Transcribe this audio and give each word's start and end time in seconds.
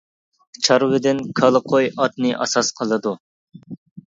چارۋىدىن 0.67 1.21
كالا، 1.41 1.61
قوي، 1.73 1.91
ئاتنى 1.91 2.33
ئاساس 2.39 2.73
قىلىدۇ. 2.81 3.15